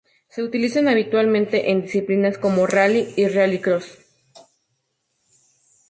[0.29, 3.99] Se utilizan habitualmente en disciplinas como rally y rallycross.